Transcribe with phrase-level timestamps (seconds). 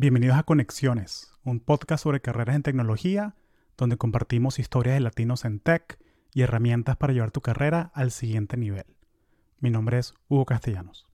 [0.00, 3.34] Bienvenidos a Conexiones, un podcast sobre carreras en tecnología,
[3.76, 5.98] donde compartimos historias de latinos en tech
[6.32, 8.84] y herramientas para llevar tu carrera al siguiente nivel.
[9.58, 11.08] Mi nombre es Hugo Castellanos.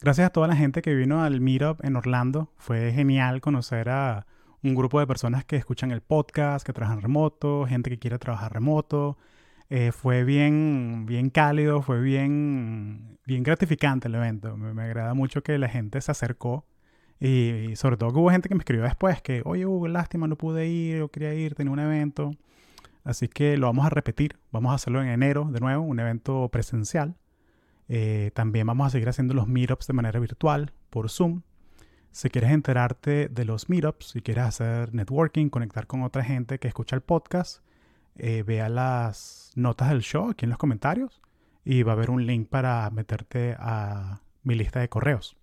[0.00, 2.54] Gracias a toda la gente que vino al Meetup en Orlando.
[2.56, 4.26] Fue genial conocer a
[4.62, 8.54] un grupo de personas que escuchan el podcast, que trabajan remoto, gente que quiere trabajar
[8.54, 9.18] remoto.
[9.68, 14.56] Eh, fue bien, bien cálido, fue bien, bien gratificante el evento.
[14.56, 16.64] Me, me agrada mucho que la gente se acercó
[17.20, 20.66] y, sobre todo hubo gente que me escribió después que, oye, Hugo, lástima, no pude
[20.68, 22.32] ir, yo quería ir, tenía un evento.
[23.04, 24.36] Así que lo vamos a repetir.
[24.50, 27.16] Vamos a hacerlo en enero de nuevo, un evento presencial.
[27.88, 31.42] Eh, también vamos a seguir haciendo los meetups de manera virtual por Zoom.
[32.10, 36.68] Si quieres enterarte de los meetups, si quieres hacer networking, conectar con otra gente que
[36.68, 37.62] escucha el podcast,
[38.16, 41.20] eh, vea las notas del show aquí en los comentarios
[41.64, 45.36] y va a haber un link para meterte a mi lista de correos.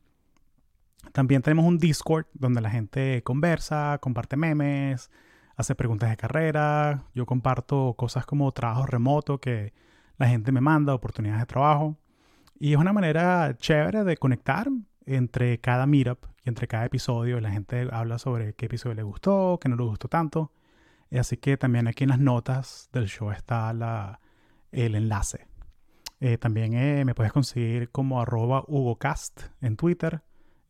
[1.11, 5.09] También tenemos un Discord donde la gente conversa, comparte memes,
[5.57, 7.03] hace preguntas de carrera.
[7.13, 9.73] Yo comparto cosas como trabajo remoto que
[10.17, 11.97] la gente me manda, oportunidades de trabajo.
[12.59, 14.69] Y es una manera chévere de conectar
[15.05, 17.41] entre cada meetup y entre cada episodio.
[17.41, 20.51] La gente habla sobre qué episodio le gustó, qué no le gustó tanto.
[21.11, 24.19] Así que también aquí en las notas del show está
[24.71, 25.47] el enlace.
[26.19, 30.21] Eh, también eh, me puedes conseguir como arroba HugoCast en Twitter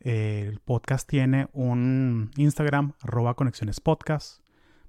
[0.03, 4.41] el podcast tiene un Instagram, arroba conexiones podcast.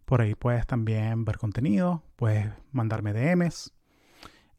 [0.06, 3.74] Por ahí puedes también ver contenido, puedes mandarme DMs.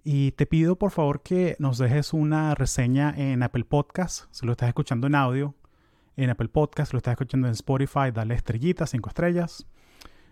[0.03, 4.51] Y te pido por favor que nos dejes una reseña en Apple Podcast, si lo
[4.51, 5.55] estás escuchando en audio.
[6.15, 9.65] En Apple Podcast, si lo estás escuchando en Spotify, dale estrellitas, cinco estrellas.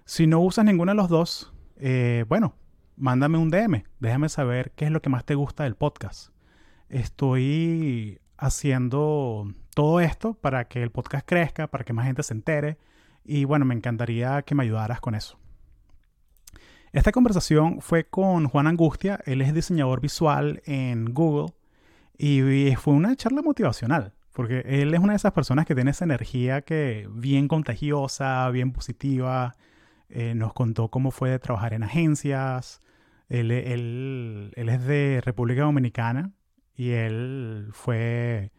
[0.05, 2.53] Si no usas ninguno de los dos, eh, bueno,
[2.95, 3.85] mándame un DM.
[3.99, 6.29] Déjame saber qué es lo que más te gusta del podcast.
[6.89, 12.77] Estoy haciendo todo esto para que el podcast crezca, para que más gente se entere.
[13.23, 15.37] Y bueno, me encantaría que me ayudaras con eso.
[16.91, 21.53] Esta conversación fue con Juan Angustia, él es diseñador visual en Google
[22.17, 26.03] y fue una charla motivacional, porque él es una de esas personas que tiene esa
[26.03, 29.55] energía que bien contagiosa, bien positiva.
[30.09, 32.81] Eh, nos contó cómo fue de trabajar en agencias.
[33.29, 36.33] Él, él, él es de República Dominicana
[36.75, 38.51] y él fue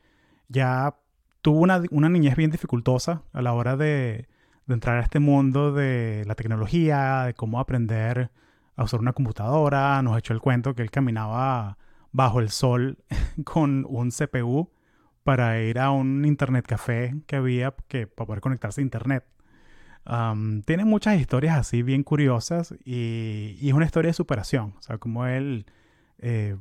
[0.49, 0.97] ya
[1.43, 4.29] tuvo una, una, niñez bien dificultosa a la hora de,
[4.69, 8.31] entrar a este mundo de la tecnología, de cómo aprender
[8.77, 10.01] a usar una computadora.
[10.03, 11.77] Nos echó el cuento que él caminaba
[12.13, 12.99] bajo el sol
[13.45, 14.71] con un CPU
[15.25, 19.25] para ir a un internet café que había que, para poder conectarse a internet.
[20.65, 24.75] tiene muchas historias así bien curiosas y, y, es una historia de superación.
[24.79, 25.67] O sea, como él
[26.23, 26.57] eh,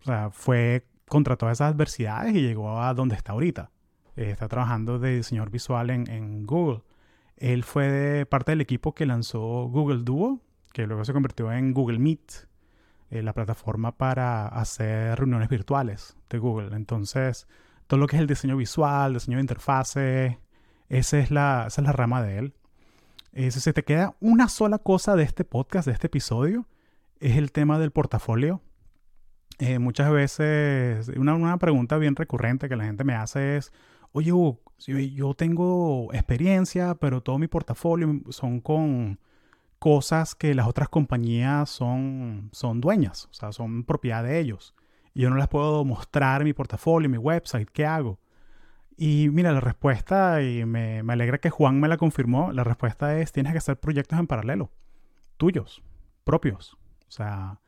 [0.00, 3.70] o sea, fue contra todas esas adversidades y llegó a donde está ahorita.
[4.16, 6.82] Eh, está trabajando de diseñador visual en, Google.
[7.36, 10.40] Él fue parte del equipo que lanzó Google Duo,
[10.72, 12.48] que luego se convirtió en Google Meet,
[13.10, 16.76] eh, la plataforma para hacer reuniones virtuales de Google.
[16.76, 17.46] Entonces,
[17.86, 20.38] todo lo que es el diseño visual, diseño de interfase,
[20.88, 22.54] esa es la, esa es la rama de él.
[23.32, 26.66] Eh, si se te queda una sola cosa de este podcast, de este episodio,
[27.18, 28.60] es el tema del portafolio
[29.58, 33.72] eh, muchas veces, una, pregunta bien recurrente que la gente me hace es,
[34.12, 34.32] oye,
[35.14, 39.18] yo tengo experiencia, pero todo mi portafolio son con
[39.78, 44.74] cosas que las otras compañías son, son dueñas, o sea, son propiedad de ellos.
[45.12, 48.18] Y yo no les puedo mostrar mi portafolio, mi website, ¿qué hago?
[48.96, 53.18] Y mira, la respuesta, y me, me alegra que Juan me la confirmó, la respuesta
[53.18, 54.70] es, tienes que hacer proyectos en paralelo,
[55.36, 55.82] tuyos,
[56.24, 56.78] propios.
[57.06, 57.60] O sea,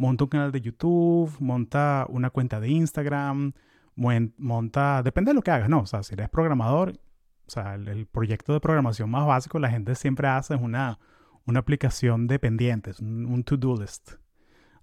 [0.00, 3.52] monta un canal de YouTube, monta una cuenta de Instagram,
[3.94, 5.80] monta, depende de lo que hagas, ¿no?
[5.80, 6.98] O sea, si eres programador,
[7.46, 10.98] o sea, el, proyecto de programación más básico la gente siempre hace es una,
[11.44, 14.12] una aplicación de pendientes, un, to-do list.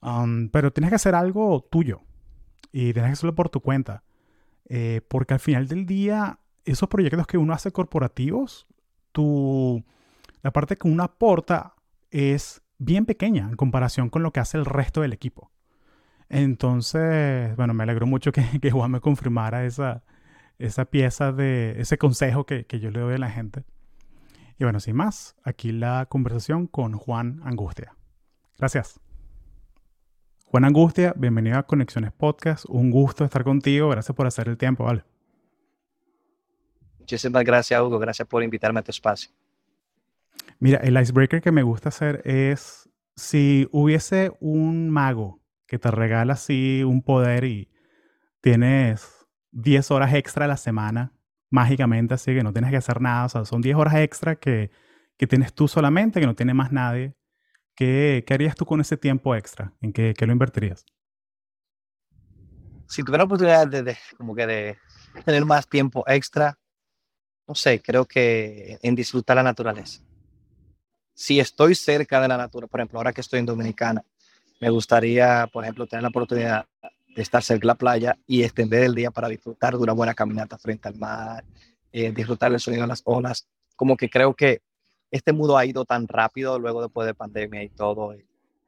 [0.02, 2.02] Um, pero tienes que hacer algo tuyo
[2.72, 4.04] y tienes que hacerlo por tu cuenta.
[4.66, 8.68] Eh, porque al final del día, esos proyectos que uno hace corporativos,
[9.14, 9.84] tu,
[10.44, 11.74] la parte que uno aporta
[12.12, 15.52] es bien pequeña en comparación con lo que hace el resto del equipo.
[16.30, 20.04] Entonces, bueno, me alegro mucho que, que Juan me confirmara esa,
[20.60, 23.64] esa pieza de ese consejo que, que, yo le doy a la gente.
[24.60, 27.96] Y bueno, sin más, aquí la conversación con Juan Angustia.
[28.58, 29.00] Gracias.
[30.46, 32.66] Juan Angustia, bienvenido a Conexiones Podcast.
[32.68, 33.90] Un gusto estar contigo.
[33.90, 35.04] Gracias por hacer el tiempo, ¿vale?
[37.00, 38.00] Muchísimas gracias, Hugo.
[38.00, 39.30] Gracias por invitarme a tu espacio.
[40.60, 46.34] Mira, el icebreaker que me gusta hacer es si hubiese un mago que te regala
[46.34, 47.70] así un poder y
[48.42, 51.14] tienes 10 horas extra a la semana
[51.50, 53.26] mágicamente así que no tienes que hacer nada.
[53.26, 54.72] O sea, son 10 horas extra que,
[55.18, 57.16] que tienes tú solamente, que no tiene más nadie.
[57.76, 59.74] ¿Qué, ¿Qué, harías tú con ese tiempo extra?
[59.82, 60.86] ¿En qué, qué lo invertirías?
[62.88, 64.78] Si tuviera la oportunidad de, de, como que de
[65.26, 66.58] tener más tiempo extra,
[67.48, 70.02] no sé, creo que en disfrutar la naturaleza.
[71.20, 74.06] Si estoy cerca de la naturaleza, por ejemplo, ahora que estoy en Dominicana,
[74.62, 76.68] me gustaría, por ejemplo, tener la oportunidad
[77.16, 80.14] de estar cerca de la playa y extender el día para disfrutar de una buena
[80.14, 81.44] caminata frente al mar,
[81.92, 83.48] eh, disfrutar el sonido de las olas.
[83.76, 84.62] Como que creo que
[85.10, 88.14] este mundo ha ido tan rápido luego después de pandemia y todo.
[88.14, 88.24] Y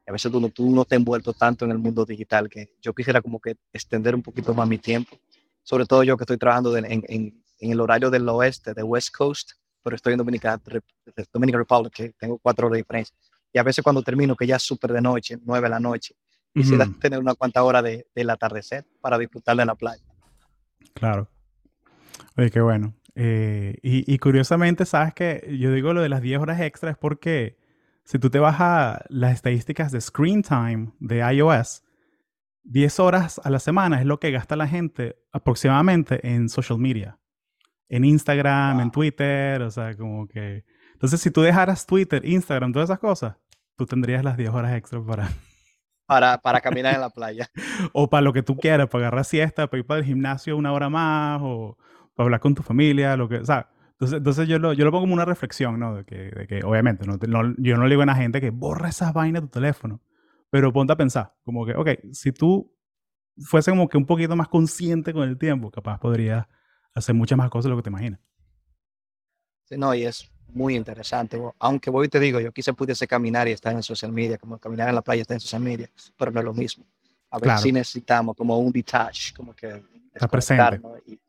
[0.07, 2.73] a veces tú no, tú no te has envuelto tanto en el mundo digital que
[2.81, 5.19] yo quisiera como que extender un poquito más mi tiempo.
[5.61, 9.15] Sobre todo yo que estoy trabajando en, en, en el horario del oeste, de West
[9.15, 9.51] Coast,
[9.83, 10.59] pero estoy en Dominica,
[11.31, 13.15] Dominican Republic, que tengo cuatro horas de diferencia.
[13.51, 16.15] Y a veces cuando termino, que ya es súper de noche, nueve de la noche,
[16.53, 16.99] quisiera uh -huh.
[16.99, 20.03] tener una cuanta hora de, del atardecer para disfrutar de la playa.
[20.93, 21.29] Claro.
[22.37, 22.95] Oye, qué bueno.
[23.15, 26.97] Eh, y, y, curiosamente, sabes que yo digo lo de las 10 horas extra es
[26.97, 27.57] porque
[28.05, 31.83] si tú te vas a las estadísticas de screen time de iOS,
[32.63, 37.19] 10 horas a la semana es lo que gasta la gente aproximadamente en social media.
[37.89, 38.81] En Instagram, wow.
[38.83, 40.63] en Twitter, o sea, como que...
[40.94, 43.36] Entonces, si tú dejaras Twitter, Instagram, todas esas cosas,
[43.75, 45.30] tú tendrías las 10 horas extra para...
[46.06, 47.51] Para, para caminar en la playa.
[47.94, 50.74] o para lo que tú quieras, para agarrar siesta, para ir para el gimnasio una
[50.74, 51.77] hora más, o
[52.15, 53.38] para hablar con tu familia, lo que...
[53.38, 55.94] O sea, entonces, entonces yo, lo, yo lo pongo como una reflexión, ¿no?
[55.94, 58.50] De que, de que obviamente, no, no, yo no le digo a la gente que
[58.50, 60.01] borra esas vainas de tu teléfono.
[60.50, 62.74] Pero ponte a pensar, como que, ok, si tú
[63.38, 66.47] fuese como que un poquito más consciente con el tiempo, capaz podrías
[66.94, 68.19] hacer muchas más cosas de lo que te imaginas.
[69.65, 71.39] Sí, no, y es muy interesante.
[71.59, 74.57] Aunque voy y te digo, yo quise pudiese caminar y estar en social media, como
[74.57, 76.86] caminar en la playa y estar en social media, pero no es lo mismo.
[77.31, 77.62] A ver claro.
[77.62, 79.83] si necesitamos como un detach, como que
[80.13, 80.81] estar presente.
[81.06, 81.19] Y,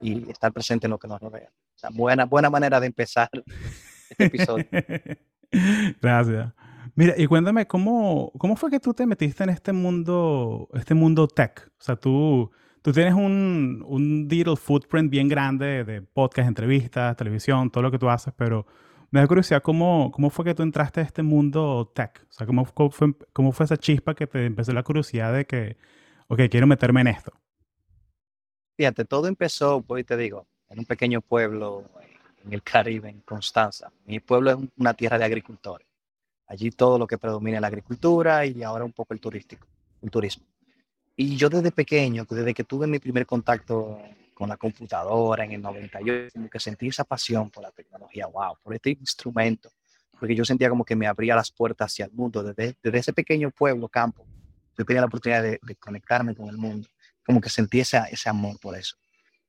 [0.00, 1.50] y, estar presente en lo que nos rodea.
[1.50, 3.28] O sea, buena, buena manera de empezar
[4.10, 4.66] este episodio.
[6.00, 6.52] Gracias.
[6.94, 11.26] Mira, y cuéntame, ¿cómo, ¿cómo fue que tú te metiste en este mundo, este mundo
[11.26, 11.68] tech?
[11.78, 12.50] O sea, tú,
[12.84, 17.98] tú tienes un, un digital footprint bien grande de podcast, entrevistas, televisión, todo lo que
[17.98, 18.66] tú haces, pero
[19.10, 22.26] me da curiosidad cómo, cómo fue que tú entraste a este mundo tech.
[22.28, 25.46] O sea, ¿cómo, cómo, fue, cómo fue esa chispa que te empezó la curiosidad de
[25.46, 25.78] que,
[26.28, 27.32] ok, quiero meterme en esto?
[28.76, 31.84] Fíjate, todo empezó, pues te digo, en un pequeño pueblo
[32.44, 33.90] en el Caribe, en Constanza.
[34.04, 35.88] Mi pueblo es una tierra de agricultores.
[36.48, 39.66] Allí todo lo que predomina es la agricultura y ahora un poco el turístico,
[40.02, 40.44] el turismo.
[41.16, 44.00] Y yo desde pequeño, desde que tuve mi primer contacto
[44.34, 48.56] con la computadora en el 98, como que sentí esa pasión por la tecnología, wow,
[48.60, 49.70] por este instrumento,
[50.18, 52.42] porque yo sentía como que me abría las puertas hacia el mundo.
[52.42, 54.26] Desde, desde ese pequeño pueblo, campo,
[54.76, 56.88] yo tenía la oportunidad de, de conectarme con el mundo,
[57.24, 58.96] como que sentí ese, ese amor por eso.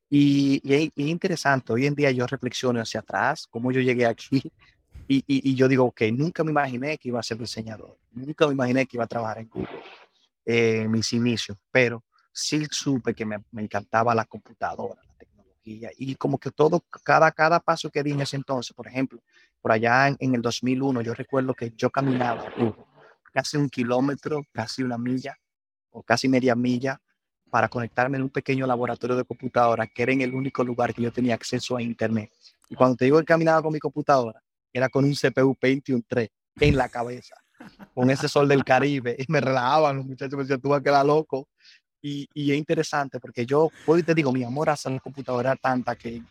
[0.08, 4.44] Y, es interesante, hoy en día yo reflexiono hacia atrás, cómo yo llegué aquí,
[5.08, 8.54] y, y, yo digo, ok, nunca me imaginé que iba a ser diseñador, nunca me
[8.54, 9.82] imaginé que iba a trabajar en Google
[10.46, 16.16] eh, mis inicios, pero sí supe que me, me, encantaba la computadora, la tecnología, y
[16.16, 19.22] como que todo, cada, cada paso que di en ese entonces, por ejemplo,
[19.62, 22.46] por allá en, en el 2001, yo recuerdo que yo caminaba
[23.34, 25.38] casi un kilómetro, casi una milla,
[25.90, 27.02] o casi media milla,
[27.50, 31.02] para conectarme en un pequeño laboratorio de computadora, que era en el único lugar que
[31.02, 32.30] yo tenía acceso a Internet.
[32.70, 34.42] Y cuando te digo que caminaba con mi computadora,
[34.74, 36.30] era con un CPU Pentium 3
[36.60, 37.36] en la cabeza,
[37.94, 40.84] con ese sol del Caribe, y me relajaban los muchachos, me decían, tú vas a
[40.84, 41.48] quedar loco.
[42.02, 45.60] Y, y, es interesante porque yo, hoy te digo, mi amor hacia la computadora era
[45.60, 46.22] tanta que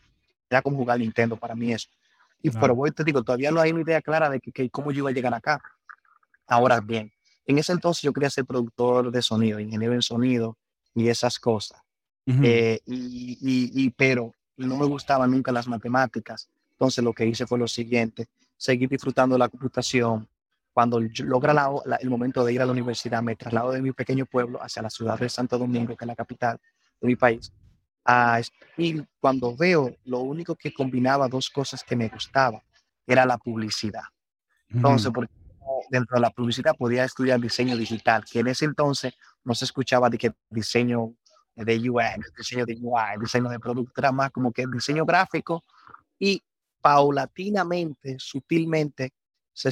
[0.48, 1.88] era como jugar Nintendo para mí eso.
[2.40, 2.60] Y claro.
[2.60, 4.98] pero voy te digo, todavía no hay una idea clara de que, que, cómo yo
[4.98, 5.60] iba a llegar acá.
[6.46, 7.10] Ahora bien,
[7.46, 10.56] en ese entonces yo quería ser productor de sonido, ingeniero en sonido
[10.94, 11.80] y esas cosas.
[12.26, 12.44] Uh -huh.
[12.44, 16.48] eh, y, y, y, pero no me gustaban nunca las matemáticas.
[16.72, 18.26] Entonces lo que hice fue lo siguiente,
[18.56, 20.28] seguir disfrutando de la computación.
[20.74, 23.92] Cuando logra la, la, el momento de ir a la universidad, me traslado de mi
[23.92, 26.60] pequeño pueblo hacia la ciudad de Santo Domingo, que es la capital
[27.00, 27.50] de mi país.
[28.76, 32.62] Y cuando veo, lo único que combinaba dos cosas que me gustaba
[33.06, 34.02] era la publicidad.
[34.68, 35.32] Entonces, porque
[35.90, 39.14] dentro de la publicidad podía estudiar diseño digital, que en ese entonces
[39.44, 41.14] no se escuchaba de que diseño
[41.54, 45.62] de UX, diseño de UI, diseño de producto, era más como que diseño gráfico
[46.18, 46.42] y
[46.80, 49.12] paulatinamente, sutilmente,
[49.52, 49.70] se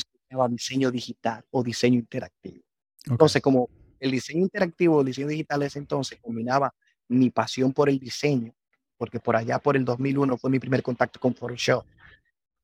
[0.51, 2.62] diseño digital o diseño interactivo.
[3.01, 3.12] Okay.
[3.12, 6.75] Entonces, como el diseño interactivo o el diseño digital ese entonces combinaba
[7.09, 8.55] mi pasión por el diseño,
[8.97, 11.85] porque por allá por el 2001 fue mi primer contacto con Photoshop,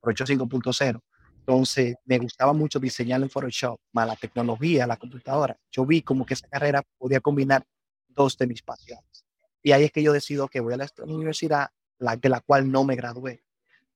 [0.01, 1.01] Photoshop 5.0.
[1.41, 5.57] Entonces, me gustaba mucho diseñar en Photoshop, más la tecnología, la computadora.
[5.71, 7.65] Yo vi como que esa carrera podía combinar
[8.09, 9.25] dos de mis pasiones.
[9.63, 12.71] Y ahí es que yo decido que voy a la universidad la, de la cual
[12.71, 13.43] no me gradué.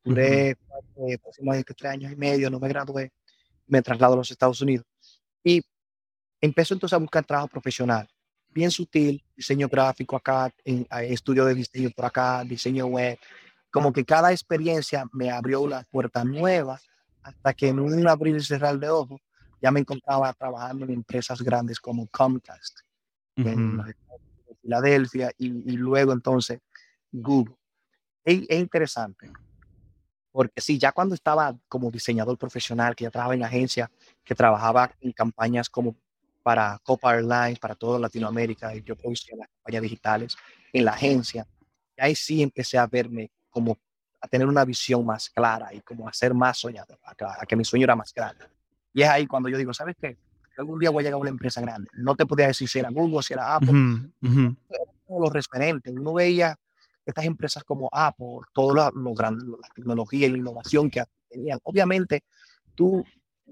[0.05, 0.57] Duré
[1.14, 3.12] aproximadamente tres años y medio, no me gradué,
[3.66, 4.87] me traslado a los Estados Unidos.
[5.45, 5.62] Y
[6.40, 8.09] empecé entonces a buscar trabajo profesional,
[8.49, 13.19] bien sutil, diseño gráfico acá, en, estudio de diseño por acá, diseño web.
[13.71, 16.81] Como que cada experiencia me abrió una puerta nueva
[17.23, 19.21] hasta que en un abrir y cerrar de ojos
[19.61, 22.81] ya me encontraba trabajando en empresas grandes como Comcast,
[23.37, 23.81] en
[24.61, 26.61] Filadelfia y, luego entonces
[27.12, 27.54] Google.
[28.25, 29.31] Es, es, interesante,
[30.33, 33.91] porque sí, ya cuando estaba como diseñador profesional, que ya trabajaba en agencia,
[34.25, 35.95] que trabajaba en campañas como
[36.43, 40.37] para Copa Airlines, para toda Latinoamérica, y yo producía las campañas digitales
[40.73, 41.47] en la agencia,
[41.97, 43.79] y ahí sí empecé a verme como
[44.21, 47.65] a tener una visión más clara y como a ser más soñador, a, que mi
[47.65, 48.47] sueño era más grande.
[48.95, 50.17] Y es ahí cuando yo digo, ¿sabes qué?
[50.57, 51.89] Algún día voy a llegar a una empresa grande.
[51.95, 53.73] No te podía decir si era Google, si era Apple.
[55.09, 55.93] Los referentes.
[55.93, 56.57] Uno veía
[57.04, 61.59] estas empresas como Apple, toda lo, grande, la tecnología y la innovación que tenían.
[61.62, 62.25] Obviamente,
[62.75, 63.04] tú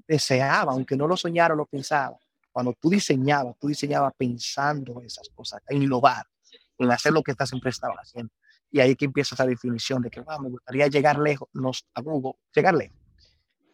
[0.07, 2.17] deseabas, aunque no lo soñara, lo pensaba.
[2.53, 6.27] Cuando tú diseñabas, tú diseñabas pensando esas cosas, en innovar,
[6.79, 8.33] en hacer lo que estas empresas estaban haciendo.
[8.73, 11.49] Y ahí que empieza esa definición de que me gustaría llegar lejos,
[11.95, 12.97] a Google, llegar lejos.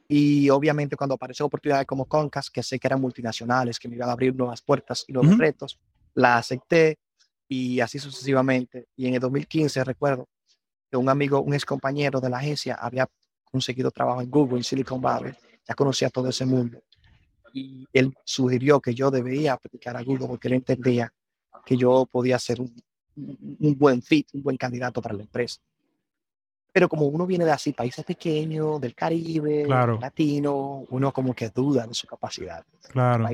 [0.08, 4.08] Y obviamente cuando apareció oportunidades como Concas, que sé que eran multinacionales, que me iban
[4.08, 5.78] a abrir nuevas puertas y nuevos retos,
[6.14, 6.98] la acepté
[7.48, 8.88] y así sucesivamente.
[8.96, 10.28] Y en el 2015 recuerdo
[10.90, 13.08] que un amigo, un ex compañero de la agencia había
[13.44, 15.32] conseguido trabajo en Google, en Silicon Valley,
[15.66, 16.78] ya conocía todo ese mundo.
[17.52, 21.12] Y él sugirió que yo debía aplicar a Google porque él entendía
[21.64, 22.74] que yo podía ser un,
[23.16, 25.60] un buen fit, un buen candidato para la empresa.
[26.76, 31.86] Pero como uno viene de así, países pequeños, del Caribe, latino, uno como que duda
[31.86, 32.66] de su capacidad.
[32.92, 33.26] Claro.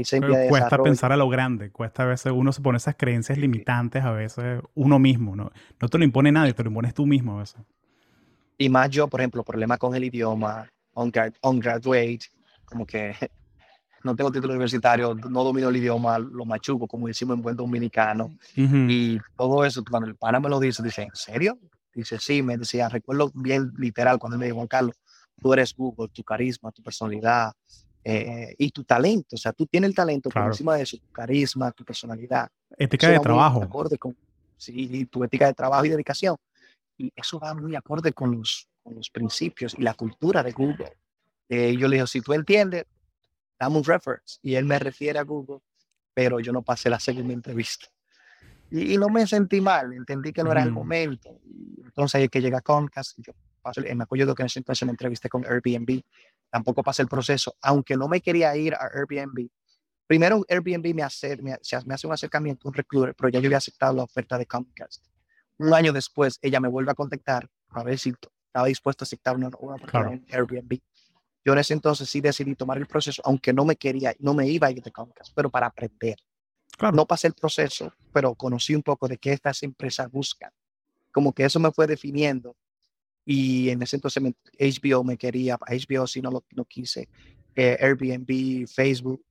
[0.49, 4.13] cuesta pensar a lo grande, cuesta a veces uno se pone esas creencias limitantes a
[4.13, 5.51] veces uno mismo, ¿no?
[5.81, 7.61] No te lo impone nadie, te lo impones tú mismo a veces.
[8.59, 11.11] Y más yo, por ejemplo, problema con el idioma, on,
[11.59, 12.21] graduate,
[12.65, 13.13] como que
[14.05, 18.37] no tengo título universitario, no domino el idioma, lo machuco, como decimos en buen dominicano.
[18.55, 21.59] Y todo eso, cuando el pana me lo dice, dice, ¿en serio?
[21.95, 24.97] Dice, sí, me decía, recuerdo bien literal cuando me dijo, Juan Carlos,
[25.41, 27.53] tú eres Google, tu carisma, tu personalidad
[28.05, 29.37] eh, y tu talento.
[29.37, 32.49] O sea, tú tienes el talento por encima de eso, tu carisma, tu personalidad.
[32.79, 33.63] Ética de trabajo.
[33.63, 34.17] Acorde con,
[34.57, 36.37] sí, tu ética de trabajo y dedicación.
[36.97, 40.97] Y eso va muy acorde con los, con los principios y la cultura de Google.
[41.49, 42.87] Eh, yo le dije, si tú entiendes,
[43.59, 44.39] dame un reference.
[44.43, 45.59] Y él me refiere a Google,
[46.15, 47.89] pero yo no pasé la segunda entrevista.
[48.73, 51.39] Y, no me sentí mal, entendí que no era el momento.
[51.85, 55.29] entonces es que llega Comcast, yo paso, me acuerdo que en ese entonces me entrevisté
[55.29, 56.01] con Airbnb,
[56.49, 59.49] tampoco pasé el proceso, aunque no me quería ir a Airbnb.
[60.07, 63.59] Primero Airbnb me hace, me, me hace un acercamiento, un recruiter, pero ya yo había
[63.59, 65.05] aceptado la oferta de Comcast.
[65.59, 69.37] Un año después, ella me vuelve a contactar a ver si estaba dispuesto a aceptar
[69.37, 70.79] una, oferta en Airbnb.
[71.45, 74.49] Yo en ese entonces sí decidí tomar el proceso, aunque no me quería, no me
[74.49, 76.17] iba a ir de Comcast, pero para aprender.
[76.93, 80.51] No pasé el proceso, pero conocí un poco de qué estas empresas buscan.
[81.13, 82.57] Como que eso me fue definiendo.
[83.25, 84.23] Y en ese entonces
[84.59, 87.09] HBO me quería, HBO sí no lo no quise,
[87.55, 89.25] eh, Airbnb, Facebook,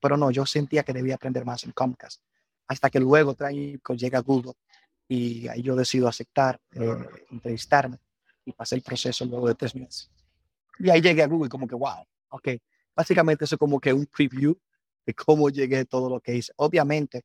[0.00, 2.22] pero no, yo sentía que debía aprender más en Comcast.
[2.66, 3.36] Hasta que luego
[3.96, 4.54] llega Google
[5.06, 6.96] y ahí yo decido aceptar, eh,
[7.30, 7.98] entrevistarme
[8.44, 10.10] y pasé el proceso luego de tres meses.
[10.78, 12.48] Y ahí llegué a Google como que, wow, ok.
[12.96, 14.56] Básicamente eso como que un preview
[15.06, 16.52] de cómo llegué a todo lo que hice.
[16.56, 17.22] Obviamente,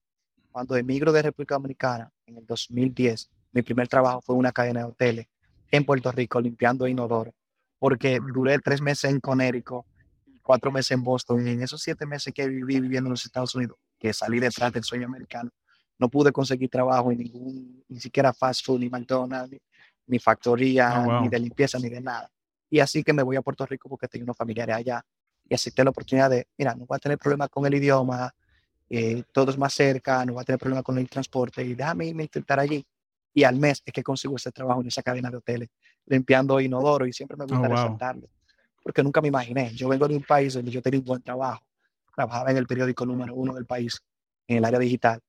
[0.52, 4.86] cuando emigro de República Dominicana en el 2010, mi primer trabajo fue una cadena de
[4.88, 5.28] hoteles
[5.72, 7.34] en Puerto Rico limpiando inodoro,
[7.78, 9.86] porque duré tres meses en Connecticut,
[10.42, 13.54] cuatro meses en Boston, y en esos siete meses que viví viviendo en los Estados
[13.56, 15.52] Unidos, que salí detrás del sueño americano,
[16.00, 19.56] no pude conseguir trabajo en ningún, ni siquiera fast food, ni McDonald's,
[20.08, 22.32] ni, factoría, oh, ni de limpieza, ni de nada.
[22.70, 25.06] Y así que me voy a Puerto Rico porque tengo unos familiares allá
[25.50, 28.34] y acepté la oportunidad de, mira, no voy a tener problema con el idioma,
[28.90, 32.08] eh, todo es más cerca, no voy a tener problema con el transporte y déjame
[32.08, 32.86] intentar allí.
[33.34, 35.70] Y al mes es que consigo ese trabajo en esa cadena de hoteles,
[36.06, 38.28] limpiando inodoro y siempre me gusta oh, resaltarlo,
[38.84, 39.72] porque nunca me imaginé.
[39.74, 41.64] Yo vengo de un país donde yo tenía un buen trabajo,
[42.16, 44.00] trabajaba en el periódico número uno del país,
[44.48, 45.20] en el área digital,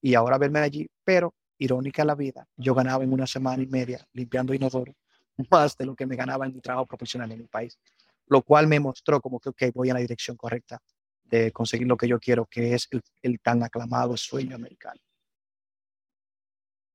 [0.00, 4.06] y ahora verme allí, pero irónica la vida, yo ganaba en una semana y media
[4.12, 4.94] limpiando inodoro
[5.50, 7.78] más de lo que me ganaba en mi trabajo profesional en mi país
[8.26, 10.80] lo cual me mostró como que, ok, voy en la dirección correcta
[11.24, 12.88] de conseguir lo que yo quiero, que es
[13.22, 15.00] el, tan aclamado sueño americano.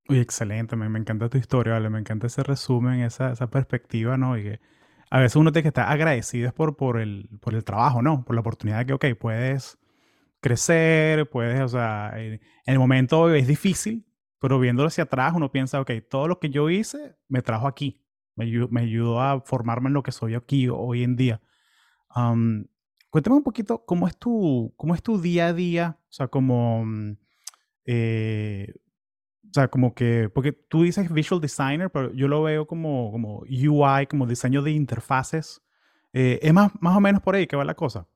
[0.08, 1.90] Uy, excelente, me, me, encanta tu historia, ¿vale?
[1.90, 4.38] Me encanta ese resumen, esa, esa perspectiva, ¿no?
[4.38, 4.60] Y que
[5.12, 8.24] a veces uno tiene que estar agradecido por, por, el, por el trabajo, ¿no?
[8.24, 9.78] Por la oportunidad que, ok, puedes
[10.40, 14.06] crecer, puedes, o sea, en, el momento es difícil,
[14.40, 18.02] pero viéndolo hacia atrás uno piensa, ok, todo lo que yo hice me trajo aquí,
[18.40, 21.42] me, me ayudó a formarme en lo que soy aquí hoy en día.
[23.10, 26.86] cuéntame un poquito cómo es tu, cómo es tu día a día, o sea, como,
[26.86, 27.18] mm,
[27.86, 28.74] eh,
[29.50, 33.40] o sea, como que, porque tú dices visual designer, pero yo lo veo como, como
[33.40, 35.62] UI, como diseño de interfaces.
[36.14, 38.08] Eh, ¿Es más, más o menos por ahí que va la cosa?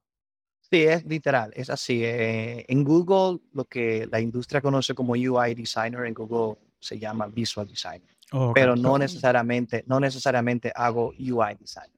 [0.61, 2.03] Sí, es literal, es así.
[2.03, 7.27] Eh, en Google, lo que la industria conoce como UI designer, en Google se llama
[7.27, 8.15] visual designer.
[8.53, 11.91] Pero no necesariamente, no necesariamente hago UI designer.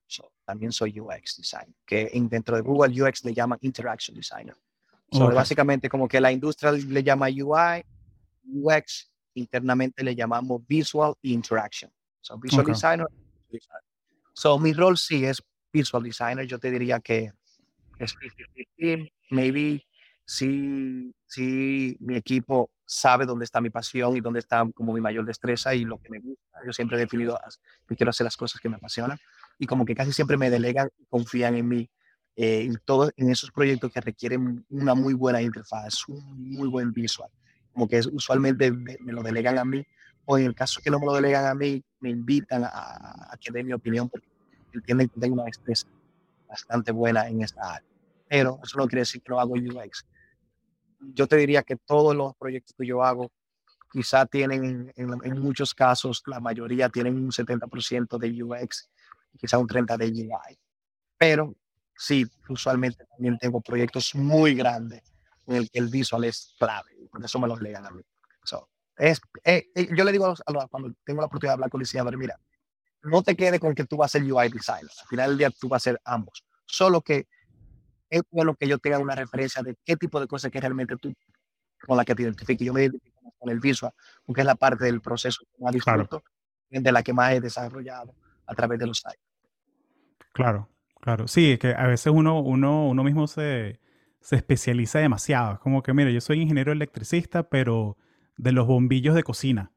[0.44, 4.56] también soy UX designer, que dentro de Google UX le llaman interaction designer.
[5.12, 7.84] Básicamente como que la industria le llama UI,
[8.48, 11.92] UX internamente le llamamos visual interaction.
[12.22, 13.08] So, visual designer.
[14.34, 16.46] So, mi rol sí es visual designer.
[16.46, 17.32] Yo te diría que
[18.00, 18.16] es
[19.30, 19.86] maybe
[20.26, 25.26] si, si mi equipo sabe dónde está mi pasión y dónde está como mi mayor
[25.26, 26.60] destreza y lo que me gusta.
[26.66, 27.40] Yo siempre he definido
[27.88, 29.18] que quiero hacer las cosas que me apasionan
[29.58, 31.90] y como que casi siempre me delegan confían en mí
[32.36, 36.92] eh, en, todo, en esos proyectos que requieren una muy buena interfaz, un muy buen
[36.92, 37.30] visual
[37.76, 39.86] como que usualmente me, lo delegan a mí,
[40.24, 43.52] o en el caso que no me lo delegan a mí, me invitan a, que
[43.52, 44.26] dé mi opinión porque
[44.74, 45.86] entienden que tengo una destreza
[46.48, 47.88] bastante buena en esta área.
[48.30, 50.06] Pero eso no quiere decir que no hago UX.
[51.14, 53.32] Yo te diría que todos los proyectos que yo hago
[53.92, 58.90] quizá tienen, en, muchos casos, la mayoría tienen un 70% de UX,
[59.38, 60.60] quizá un 30% de UI.
[61.18, 61.56] Pero
[61.96, 65.02] sí, usualmente también tengo proyectos muy grandes
[65.48, 68.02] en el que el visual es clave, por eso me lo legan a mí.
[68.98, 71.80] es, eh, eh, yo le digo a los, cuando tengo la oportunidad de hablar con
[71.80, 72.38] el diseñador, mira,
[73.04, 75.50] no te quedes con que tú vas a ser UI designer, al final del día
[75.52, 77.28] tú vas a ser ambos, solo que
[78.10, 81.14] es bueno que yo tenga una referencia de qué tipo de cosas que realmente tú
[81.86, 82.66] con la que te identifiques.
[82.66, 83.92] Yo me identifico con el visual,
[84.26, 86.24] porque es la parte del proceso que más disfruto,
[86.70, 89.20] de la que más he desarrollado a través de los sites.
[90.34, 90.70] Claro,
[91.00, 91.28] claro.
[91.28, 93.80] Sí, es que a veces uno, uno, uno mismo se,
[94.20, 95.54] se especializa demasiado.
[95.54, 97.98] Es como que, mira, yo soy ingeniero electricista, pero
[98.38, 99.72] de los bombillos de cocina.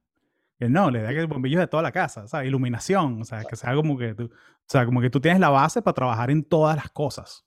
[0.58, 3.44] Que no, le da que bombillos de toda la casa, o sea, iluminación, o sea,
[3.44, 4.30] que sea como que tú, o
[4.66, 7.44] sea, como que tú tienes la base para trabajar en todas las cosas.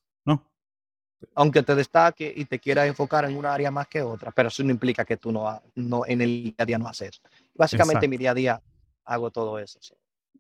[1.36, 4.64] Aunque te destaque y te quieras enfocar en una área más que otra, pero eso
[4.64, 7.22] no implica que tú no, no en el día a día no haces.
[7.54, 8.62] Básicamente mi día a día
[9.06, 9.80] hago todo eso.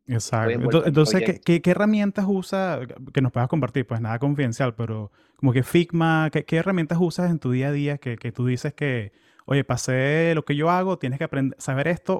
[0.07, 0.85] Exacto.
[0.85, 2.79] Entonces, ¿qué, ¿qué, herramientas usa
[3.13, 3.85] que nos puedas compartir?
[3.85, 7.71] Pues nada confidencial, pero como que Figma, ¿qué, qué herramientas usas en tu día a
[7.71, 9.11] día que, que, tú dices que,
[9.45, 12.19] oye, pasé lo que yo hago, tienes que aprender, saber esto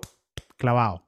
[0.58, 1.08] clavado?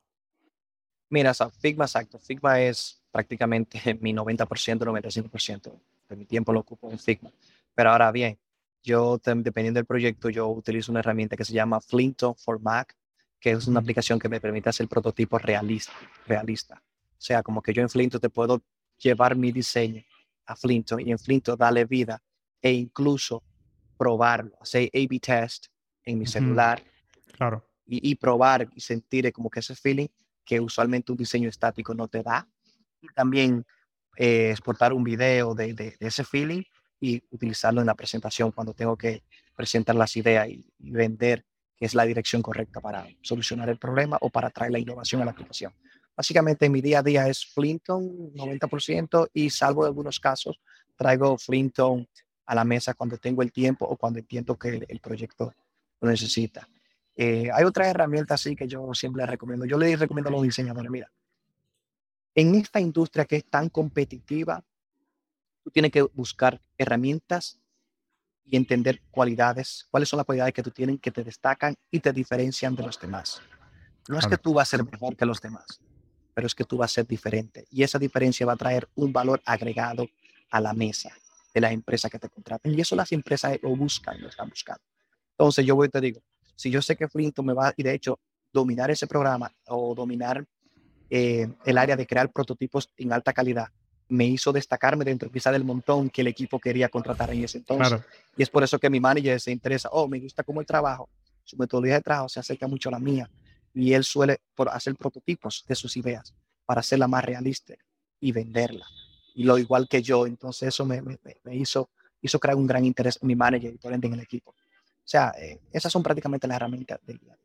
[1.10, 2.18] Mira, Figma, exacto.
[2.18, 4.48] Figma es prácticamente mi 90%,
[4.80, 5.72] 95% de
[6.10, 7.32] mi tiempo lo ocupo en Figma.
[7.74, 8.40] Pero ahora bien,
[8.84, 12.96] yo, dependiendo del proyecto, yo utilizo una herramienta que se llama Flinto for Mac
[13.44, 15.92] que es una aplicación que me permite hacer prototipos realista,
[16.26, 16.82] realista.
[16.82, 18.64] O sea, como que yo en Flinto te puedo
[18.98, 20.02] llevar mi diseño
[20.46, 22.24] a Flinto y en Flinto darle vida
[22.62, 23.44] e incluso
[23.98, 25.66] probarlo, hacer A-B test
[26.06, 26.82] en mi celular.
[27.34, 27.68] Claro.
[27.86, 30.08] Y, probar y sentir como que ese feeling
[30.46, 32.48] que usualmente un diseño estático no te da.
[33.02, 33.66] Y también
[34.18, 36.64] eh, exportar un video de, ese feeling
[37.00, 39.24] y utilizarlo en la presentación cuando tengo que
[39.56, 41.46] presentar las ideas y vender
[41.84, 45.32] es la dirección correcta para solucionar el problema o para traer la innovación a la
[45.32, 45.74] aplicación.
[46.16, 50.60] Básicamente mi día a día es Flinton 90% y salvo algunos casos
[50.96, 52.08] traigo Flinton
[52.46, 55.54] a la mesa cuando tengo el tiempo o cuando entiendo que el, proyecto
[56.00, 56.70] lo necesita.
[57.16, 59.66] Eh, hay otras herramientas así que yo siempre recomiendo.
[59.66, 61.12] Yo les recomiendo a los diseñadores, mira,
[62.36, 64.64] en esta industria que es tan competitiva,
[65.64, 67.60] tú tienes que buscar herramientas
[68.46, 72.12] y entender cualidades, cuáles son las cualidades que tú tienes que te destacan y te
[72.12, 73.42] diferencian de los demás.
[74.10, 75.80] No es que tú vas a ser mejor que los demás,
[76.34, 79.14] pero es que tú vas a ser diferente y esa diferencia va a traer un
[79.14, 80.08] valor agregado
[80.50, 81.12] a la mesa
[81.54, 84.84] de la empresa que te contratan y eso las empresas lo buscan, lo están buscando.
[85.32, 86.22] Entonces yo voy y te digo,
[86.56, 88.20] si yo sé que Flinto me va y de hecho
[88.52, 90.46] dominar ese programa o dominar
[91.16, 93.68] eh, el área de crear prototipos en alta calidad,
[94.10, 98.02] me hizo destacarme dentro quizá del montón que el equipo quería contratar en ese entonces.
[98.36, 101.08] Y es por eso que mi manager se interesa, oh, me gusta cómo el trabajo,
[101.44, 103.30] su metodología de trabajo se acerca mucho a la mía
[103.76, 106.34] y él suele por hacer prototipos de sus ideas
[106.66, 107.76] para hacerla más realista
[108.20, 108.88] y venderla.
[109.36, 111.92] Y lo igual que yo, entonces eso me, me, hizo,
[112.24, 114.50] hizo crear un gran interés en mi manager y por ende en el equipo.
[114.50, 114.56] O
[115.06, 117.38] sea, eh, esas son prácticamente las herramientas del día.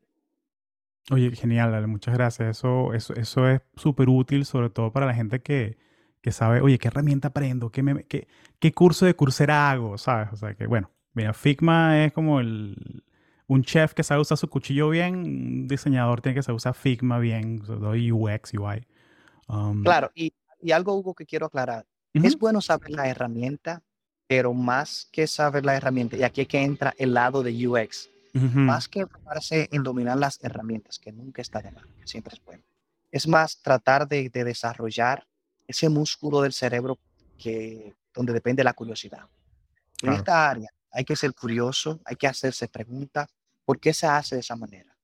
[1.10, 2.58] Oye, genial, muchas gracias.
[2.58, 5.78] Eso, eso, eso es súper útil, sobre todo para la gente que,
[6.20, 7.70] que sabe, oye, ¿qué herramienta aprendo?
[7.70, 9.96] ¿Qué, me, qué, curso de Coursera hago?
[9.96, 10.32] ¿Sabes?
[10.32, 13.04] O sea, que bueno, mira, Figma es como el...
[13.46, 17.18] un chef que sabe usar su cuchillo bien, un diseñador tiene que saber usar Figma
[17.18, 18.86] bien, UX, UI.
[19.48, 21.86] Um, claro, y, y, algo, Hugo, que quiero aclarar.
[22.12, 23.82] Es bueno saber la herramienta,
[24.26, 28.10] pero más que saber la herramienta, y aquí es que entra el lado de UX,
[28.38, 32.62] más que enfocarse en dominar las herramientas, que nunca está de más, siempre es bueno.
[33.10, 35.26] Es más tratar de, de desarrollar
[35.66, 36.98] ese músculo del cerebro
[37.38, 39.28] que, donde depende la curiosidad.
[40.02, 43.28] En esta área hay que ser curioso, hay que hacerse preguntas,
[43.64, 44.96] ¿por qué se hace de esa manera?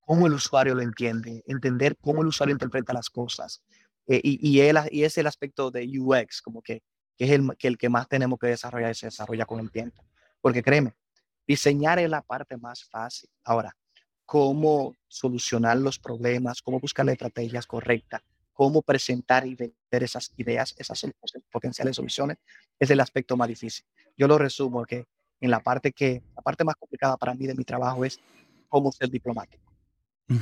[0.00, 1.42] ¿Cómo el usuario lo entiende?
[1.46, 3.62] Entender cómo el usuario interpreta las cosas.
[4.06, 6.82] Eh, y, y, él, y es el aspecto de UX, como que,
[7.16, 9.70] que es el que, el que más tenemos que desarrollar y se desarrolla con el
[9.70, 10.04] tiempo.
[10.40, 10.94] Porque créeme,
[11.46, 13.28] diseñar es la parte más fácil.
[13.44, 13.74] Ahora,
[14.24, 20.74] cómo solucionar los problemas, cómo buscar las estrategias correctas, cómo presentar y vender esas ideas,
[20.78, 21.04] esas
[21.50, 22.38] potenciales soluciones,
[22.78, 23.84] es el aspecto más difícil.
[24.16, 25.06] Yo lo resumo que
[25.40, 28.20] en la parte que, la parte más complicada para mí de mi trabajo es
[28.68, 29.72] cómo ser diplomático.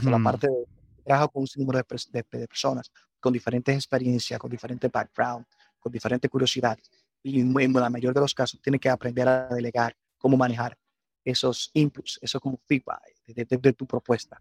[0.05, 0.67] La parte de
[1.05, 5.47] trabajo con un número de, de, personas con diferentes experiencias, con diferentes background,
[5.81, 6.91] con diferentes curiosidades.
[7.23, 10.77] Y en, la mayoría de los casos tiene que aprender a delegar cómo manejar
[11.25, 14.41] esos inputs, eso como feedback de, de tu propuesta.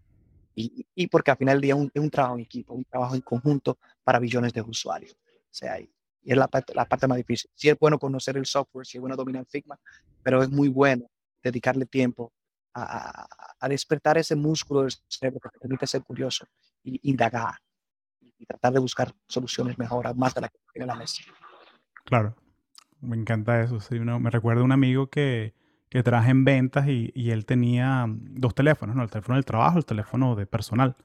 [0.54, 3.78] Y, porque al final del día es un, trabajo en equipo, un trabajo en conjunto
[4.04, 5.12] para billones de usuarios.
[5.12, 5.90] O sea, y,
[6.22, 7.50] es la parte, la parte más difícil.
[7.54, 9.78] Sí es bueno conocer el software, sí es bueno dominar Figma,
[10.22, 11.06] pero es muy bueno
[11.42, 12.32] dedicarle tiempo
[12.74, 13.26] a,
[13.58, 16.46] a, despertar ese músculo del cerebro que te permite ser curioso
[16.84, 17.54] y indagar
[18.20, 21.22] y, tratar de buscar soluciones mejores, más de las que tiene la mesa.
[22.04, 22.36] Claro,
[23.00, 23.80] me encanta eso.
[23.80, 25.54] Sí, me recuerda un amigo que
[25.90, 29.02] que traje en ventas y, él tenía dos teléfonos, ¿no?
[29.02, 30.96] El teléfono del trabajo, el teléfono de personal.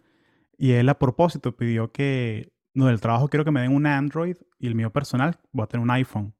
[0.57, 4.37] Y él a propósito pidió que, no, del trabajo quiero que me den un Android
[4.59, 6.35] y el mío personal voy a tener un iPhone.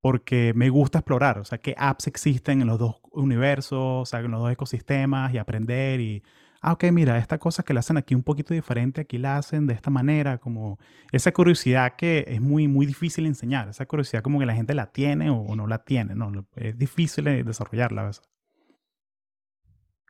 [0.00, 4.20] Porque me gusta explorar, o sea, qué apps existen en los dos universos, o sea,
[4.20, 6.22] en los dos ecosistemas y aprender y
[6.60, 9.66] ah, ok, mira, esta cosa que la hacen aquí un poquito diferente, aquí la hacen
[9.66, 10.78] de esta manera, como
[11.12, 14.86] esa curiosidad que es muy, muy difícil enseñar, esa curiosidad como que la gente la
[14.92, 16.46] tiene o, no la tiene, ¿no?
[16.54, 18.22] Es difícil desarrollarla a veces.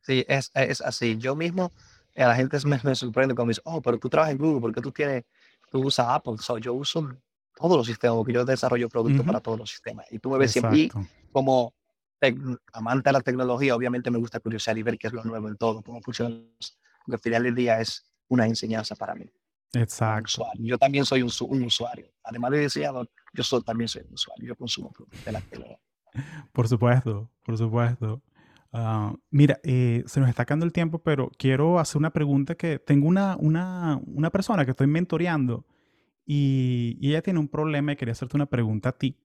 [0.02, 1.18] Sí, es, es así.
[1.18, 1.72] Yo mismo,
[2.16, 4.60] a la gente me, me sorprende cuando me dice, oh, pero tú trabajas en Google,
[4.60, 5.24] porque tú tienes,
[5.70, 6.34] tú usas Apple?
[6.38, 7.08] So, yo uso
[7.54, 10.06] todos los sistemas, porque yo desarrollo productos para todos los sistemas.
[10.10, 10.90] Y tú me ves siempre
[11.32, 11.74] como
[12.72, 15.56] amante de la tecnología, obviamente me gusta curiosidad y ver qué es lo nuevo en
[15.56, 16.36] todo, cómo funciona.
[17.04, 19.26] Porque al final del día es una enseñanza para mí.
[19.74, 20.46] Exacto.
[20.58, 22.08] Yo también soy un, un, usuario.
[22.24, 24.48] Además de diseñador, yo soy, también soy un usuario.
[24.48, 24.92] Yo consumo
[25.24, 25.78] de la tecnología.
[26.52, 28.22] Por supuesto, por supuesto.
[28.72, 32.78] Ah, mira, eh, se nos está acabando el tiempo, pero quiero hacer una pregunta que
[32.78, 35.66] tengo una, una, una persona que estoy mentoreando
[36.24, 39.16] y, y, ella tiene un problema y quería hacerte una pregunta a ti,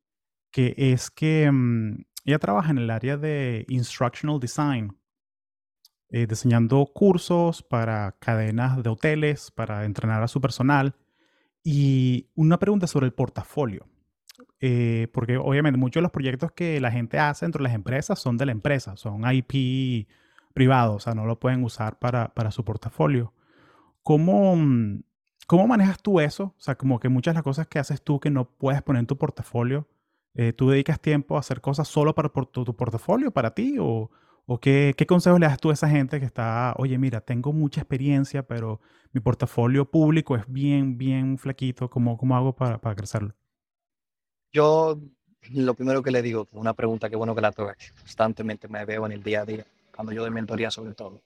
[0.51, 4.97] que es que mm, ella trabaja en el área de instructional design,
[6.09, 10.95] eh, diseñando cursos para cadenas de hoteles, para entrenar a su personal.
[11.63, 13.87] Y una pregunta sobre el portafolio.
[14.59, 18.19] Eh, porque obviamente muchos de los proyectos que la gente hace dentro de las empresas
[18.19, 20.07] son de la empresa, son IP
[20.53, 23.33] privados, o sea, no lo pueden usar para, para su portafolio.
[24.03, 24.55] ¿Cómo,
[25.47, 26.55] ¿Cómo manejas tú eso?
[26.57, 29.01] O sea, como que muchas de las cosas que haces tú que no puedes poner
[29.01, 29.87] en tu portafolio,
[30.33, 33.77] eh, ¿Tú dedicas tiempo a hacer cosas solo para tu, portafolio, para ti?
[33.79, 34.09] ¿O,
[34.45, 37.51] o qué, qué, consejos le das tú a esa gente que está, oye, mira, tengo
[37.51, 38.79] mucha experiencia, pero
[39.11, 41.89] mi portafolio público es bien, bien flaquito?
[41.89, 43.33] ¿Cómo, cómo hago para, para crecerlo?
[44.53, 44.99] Yo,
[45.51, 49.05] lo primero que le digo, una pregunta que bueno que la tuve, constantemente me veo
[49.05, 51.21] en el día a día, cuando yo doy mentoría sobre todo.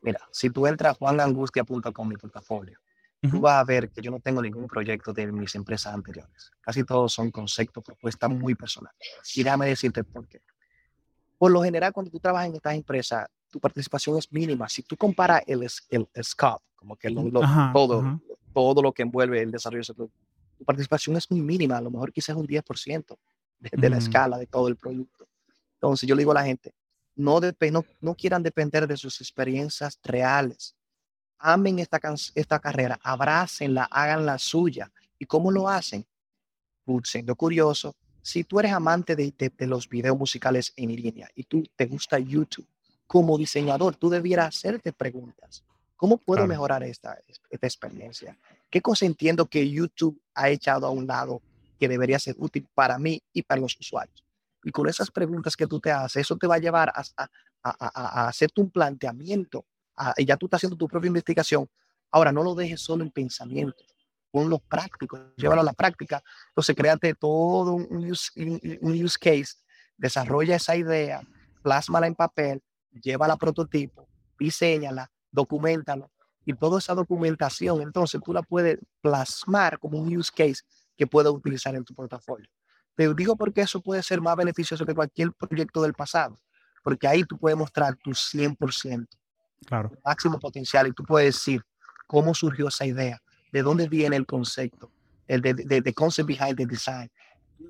[0.00, 2.78] Mira, si tú entras a juanangustia.com, mi portafolio,
[3.20, 6.50] tú vas a ver que yo no tengo ningún proyecto de mis empresas anteriores.
[6.60, 8.98] Casi todos son conceptos, propuestas muy personales.
[9.34, 10.40] Y déjame decirte por qué.
[11.36, 14.68] Por lo general, cuando tú trabajas en estas empresas, tu participación es mínima.
[14.68, 17.10] Si tú comparas el, el, scope, como que
[17.72, 18.20] todo,
[18.52, 20.18] todo lo que envuelve el desarrollo de ese producto,
[20.58, 21.76] tu participación es muy mínima.
[21.78, 23.16] A lo mejor quizás un 10%
[23.60, 25.26] de, de la escala de todo el producto.
[25.74, 26.74] Entonces, yo le digo a la gente,
[27.14, 30.76] no, no, no quieran depender de sus experiencias reales
[31.38, 32.00] amen esta,
[32.34, 34.90] esta carrera, abrácenla, hagan la suya.
[35.18, 36.06] ¿Y cómo lo hacen?
[37.04, 41.64] Siendo curioso, si tú eres amante de, de, los videos musicales en línea y tú
[41.76, 42.66] te gusta YouTube,
[43.06, 45.64] como diseñador, tú debieras hacerte preguntas.
[45.96, 47.18] ¿Cómo puedo mejorar esta,
[47.50, 48.38] esta experiencia?
[48.70, 51.42] ¿Qué cosa entiendo que YouTube ha echado a un lado
[51.78, 54.24] que debería ser útil para mí y para los usuarios?
[54.62, 57.28] Y con esas preguntas que tú te haces, eso te va a llevar a, a,
[57.62, 59.64] a, a hacerte un planteamiento
[59.98, 61.68] Ah, y ya tú estás haciendo tu propia investigación.
[62.10, 63.84] Ahora, no lo dejes solo en pensamiento,
[64.30, 66.22] ponlo práctico, llévalo a la práctica.
[66.50, 68.30] Entonces, créate todo un use,
[68.80, 69.56] un use case,
[69.96, 71.20] desarrolla esa idea,
[71.62, 72.62] plásmala en papel,
[73.02, 74.08] lleva la prototipo,
[74.38, 76.10] diseñala, documentalo
[76.48, 80.62] y toda esa documentación, entonces tú la puedes plasmar como un use case
[80.96, 82.48] que puedas utilizar en tu portafolio.
[82.94, 86.38] Te digo porque eso puede ser más beneficioso que cualquier proyecto del pasado,
[86.82, 89.06] porque ahí tú puedes mostrar tu 100%,
[89.66, 89.90] claro.
[90.04, 91.62] máximo potencial y tú puedes decir
[92.06, 93.20] cómo surgió esa idea,
[93.52, 94.90] de dónde viene el concepto,
[95.26, 97.10] el de, de, concept behind the design.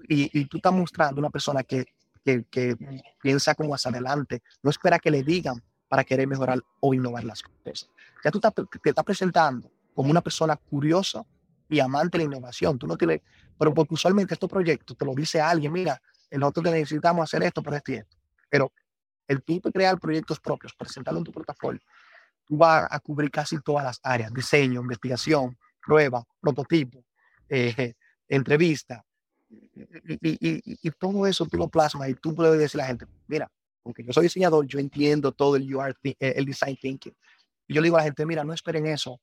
[0.08, 1.86] Y, y, tú estás mostrando una persona que,
[2.24, 2.76] que, que
[3.20, 7.42] piensa como hacia adelante, no espera que le digan para querer mejorar o innovar las
[7.42, 7.88] cosas.
[8.24, 11.24] Ya tú te estás presentando como una persona curiosa
[11.68, 12.78] y amante de la innovación.
[12.78, 13.20] Tú no tienes,
[13.58, 17.74] pero porque usualmente estos proyectos te lo dice alguien, mira, nosotros necesitamos hacer esto por
[17.74, 18.00] esto y.
[18.50, 18.72] Pero
[19.28, 21.80] el tú crear proyectos propios, presentarlo en tu portafolio,
[22.44, 27.04] tú vas a cubrir casi todas las áreas, diseño, investigación, prueba, prototipo,
[27.48, 27.94] eh,
[28.26, 29.04] entrevista,
[29.50, 33.06] y, y, y, todo eso tú lo plasmas y tú puedes decir a la gente,
[33.26, 33.50] mira,
[33.84, 35.66] aunque yo soy diseñador, yo entiendo todo el
[36.02, 37.14] eh, el design thinking.
[37.66, 39.20] Y yo le digo a la gente, mira, no esperen eso.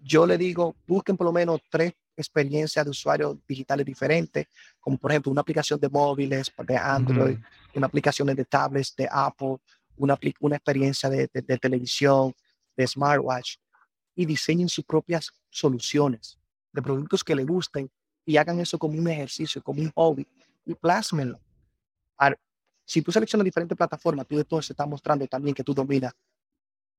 [0.00, 4.46] Yo le digo, busquen por lo menos tres experiencias de usuarios digitales diferentes,
[4.80, 7.38] como por ejemplo una aplicación de móviles de Android,
[7.74, 9.56] una aplicación de tablets de Apple,
[9.96, 12.34] una, una experiencia de, de, televisión,
[12.76, 13.56] de smartwatch,
[14.14, 16.38] y diseñen sus propias soluciones
[16.72, 17.90] de productos que le gusten
[18.24, 20.26] y hagan eso como un ejercicio, como un hobby,
[20.64, 21.40] y plásmenlo.
[22.84, 26.12] Si tú seleccionas diferentes plataformas, tú de todo se está mostrando también que tú dominas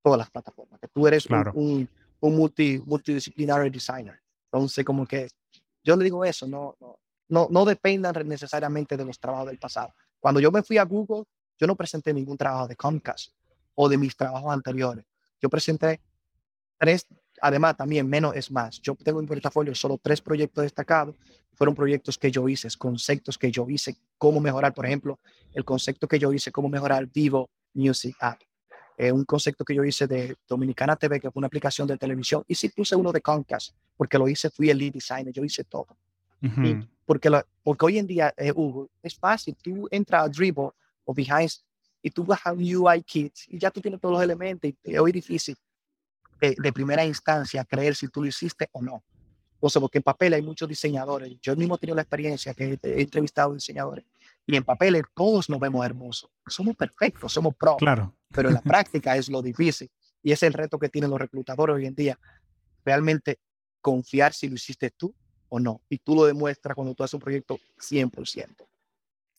[0.01, 1.87] todas las plataformas, que tú eres un,
[2.19, 4.22] un, multi, multidisciplinario designer.
[4.53, 5.27] Entonces, como que
[5.83, 6.77] yo le digo eso, no,
[7.27, 9.95] no, no, dependan necesariamente de los trabajos del pasado.
[10.19, 11.23] Cuando yo me fui a Google,
[11.57, 13.33] yo no presenté ningún trabajo de Comcast
[13.73, 15.05] o de mis trabajos anteriores.
[15.41, 16.01] Yo presenté
[16.77, 17.07] tres,
[17.41, 18.79] además también menos es más.
[18.79, 21.15] Yo tengo en portafolio solo tres proyectos destacados.
[21.55, 25.19] Fueron proyectos que yo hice, conceptos que yo hice, cómo mejorar, por ejemplo,
[25.53, 28.39] el concepto que yo hice, cómo mejorar Vivo Music App
[28.97, 32.43] eh, un concepto que yo hice de Dominicana TV, que fue una aplicación de televisión,
[32.47, 35.63] y sí puse uno de Comcast, porque lo hice, fui el lead designer, yo hice
[35.63, 35.97] todo.
[37.05, 37.29] porque,
[37.63, 40.69] porque hoy en día, eh, Hugo, es fácil, tú entras a Dribble
[41.05, 41.51] o Behind
[42.01, 44.97] y tú vas a un UI Kit y ya tú tienes todos los elementos y
[44.97, 45.55] hoy es difícil
[46.39, 49.03] de, de, primera instancia creer si tú lo hiciste o no.
[49.65, 51.37] O sea, porque en papel hay muchos diseñadores.
[51.41, 54.03] Yo mismo he tenido la experiencia que he, entrevistado diseñadores
[54.45, 56.29] y en papel todos nos vemos hermosos.
[56.47, 57.77] Somos perfectos, somos pro.
[57.77, 58.13] Claro.
[58.29, 59.89] Pero en la práctica es lo difícil
[60.21, 62.19] y es el reto que tienen los reclutadores hoy en día.
[62.83, 63.39] Realmente
[63.83, 65.13] confiar si lo hiciste tú
[65.49, 65.81] o no.
[65.89, 68.55] Y tú lo demuestras cuando tú haces un proyecto 100%.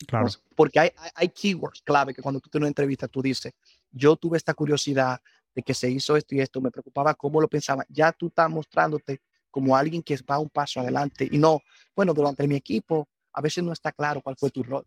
[0.07, 0.29] Claro.
[0.55, 3.55] porque hay, hay, keywords clave que cuando tú tienes una entrevista tú dices,
[3.91, 5.19] yo tuve esta curiosidad
[5.55, 7.87] de que se hizo esto y esto, me preocupaba cómo lo pensaba.
[7.89, 11.61] Ya tú estás mostrándote como alguien que va un paso adelante y no,
[11.97, 14.85] bueno, durante mi equipo a veces no está claro cuál fue tu rol.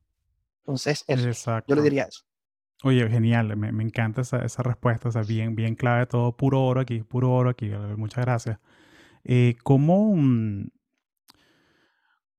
[0.59, 2.23] Entonces, yo le diría eso.
[2.83, 6.63] Oye, genial, me, me encanta esa, esa, respuesta, o sea, bien, bien clave, todo puro
[6.63, 8.59] oro aquí, puro oro aquí, muchas gracias.
[9.23, 10.69] Eh, ¿Cómo, mm,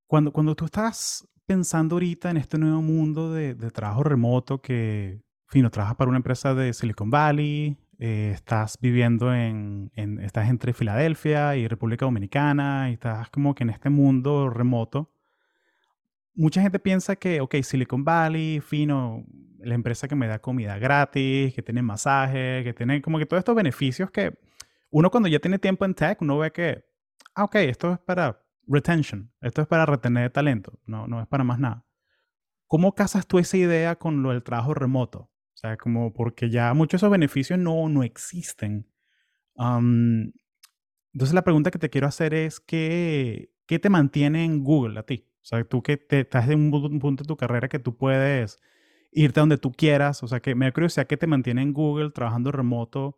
[0.07, 5.71] cuando, cuando tú estás pensando ahorita en este nuevo mundo de, trabajo remoto que, fino,
[5.71, 11.57] trabajas para una empresa de Silicon Valley, eh, estás viviendo en, en, estás entre Filadelfia
[11.57, 15.11] y República Dominicana y estás como que en este mundo remoto,
[16.35, 19.25] mucha gente piensa que, ok, Silicon Valley, fino,
[19.59, 23.41] la empresa que me da comida gratis, que tiene masaje, que tiene como que todos
[23.41, 24.39] estos beneficios que
[24.91, 26.85] uno cuando ya tiene tiempo en tech, uno ve que,
[27.35, 31.45] ah, ok, esto es para retention, esto es para retener talento, no, no es para
[31.45, 31.85] más nada.
[32.67, 35.21] ¿Cómo casas tú esa idea con lo del trabajo remoto?
[35.21, 38.87] O sea, como porque ya muchos de esos beneficios no, no existen.
[39.57, 45.03] entonces la pregunta que te quiero hacer es, ¿qué, ¿qué te mantiene en Google a
[45.05, 45.27] ti?
[45.41, 48.59] O sea, tú que te, estás en un punto de tu carrera que tú puedes
[49.11, 50.23] irte donde tú quieras.
[50.23, 53.17] O sea, que me da curiosidad que te mantiene en Google trabajando remoto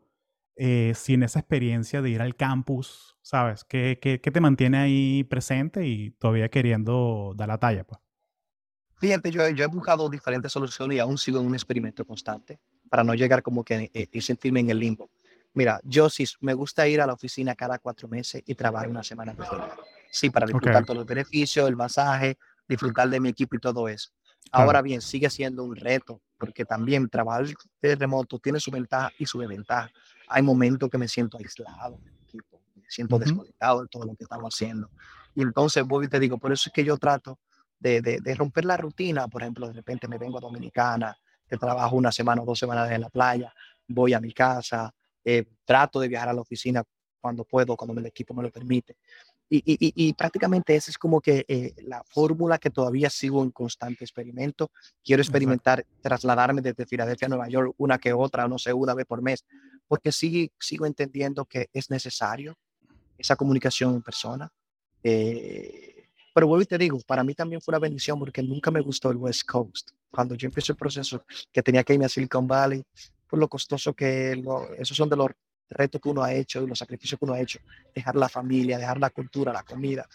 [0.56, 3.64] eh, sin esa experiencia de ir al campus, ¿sabes?
[3.64, 7.84] ¿Qué, qué, qué te mantiene ahí presente y todavía queriendo dar la talla?
[7.84, 8.00] Pues?
[9.00, 12.60] Fíjate, yo, yo he buscado diferentes soluciones y aún sigo en un experimento constante
[12.90, 15.10] para no llegar como que eh, y sentirme en el limbo.
[15.54, 19.02] Mira, yo sí me gusta ir a la oficina cada cuatro meses y trabajar una
[19.02, 19.44] semana de
[20.10, 22.36] Sí, para disfrutar todos los beneficios, el masaje,
[22.68, 24.10] disfrutar de mi equipo y todo eso.
[24.52, 27.46] Ahora bien, sigue siendo un reto, porque también trabajar
[27.80, 29.90] de remoto tiene su ventaja y su desventaja.
[30.30, 34.24] Hay momentos que me siento aislado del equipo, me siento desconectado de todo lo que
[34.24, 34.90] estamos haciendo.
[35.34, 37.38] Y entonces voy y te digo, por eso es que yo trato
[37.78, 39.28] de, de, romper la rutina.
[39.28, 41.16] Por ejemplo, de repente me vengo a Dominicana,
[41.48, 43.52] que trabajo una semana o dos semanas en la playa,
[43.88, 46.84] voy a mi casa, eh, trato de viajar a la oficina
[47.20, 48.96] cuando puedo, cuando el equipo me lo permite
[49.50, 54.70] y, prácticamente esa es como que eh, la fórmula que todavía sigo en constante experimento.
[55.02, 59.06] Quiero experimentar, trasladarme desde Filadelfia a Nueva York una que otra, no sé, una vez
[59.06, 59.44] por mes,
[59.90, 62.56] porque sigo, sigo entendiendo que es necesario
[63.18, 64.48] esa comunicación en persona.
[65.02, 68.80] Eh, pero vuelvo y te digo, para mí también fue una bendición porque nunca me
[68.82, 69.90] gustó el West Coast.
[70.08, 72.84] Cuando yo empecé el proceso que tenía que irme a Silicon Valley,
[73.26, 74.40] por lo costoso que
[74.78, 75.26] esos son de los
[75.68, 77.58] retos que uno ha hecho y los sacrificios que uno ha hecho,
[77.92, 80.08] dejar la familia, dejar la cultura, la comida.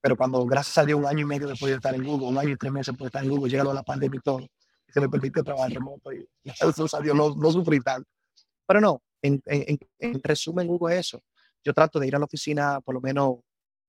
[0.00, 2.38] Pero cuando, gracias a Dios, un año y medio después de estar en Google, un
[2.38, 4.48] año y tres meses después de estar en Google, llega la pandemia y todo,
[4.88, 8.08] se me permite trabajar remoto y gracias a Dios no, no sufrí tanto.
[8.66, 11.22] Pero no, en, en, en resumen, Google, es eso.
[11.64, 13.36] Yo trato de ir a la oficina por lo menos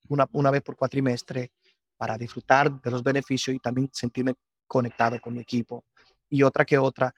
[0.10, 1.52] una, una vez por cuatrimestre
[1.98, 4.36] para disfrutar de los beneficios y también sentirme
[4.68, 5.86] conectado con mi equipo.
[6.30, 7.14] Y otra que otra,